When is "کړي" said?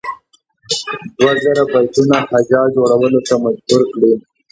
3.93-4.13